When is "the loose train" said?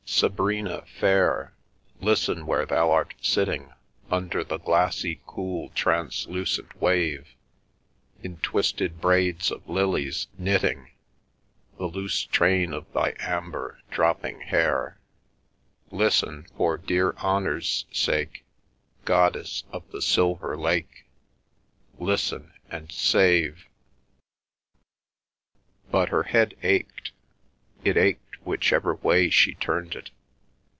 11.79-12.71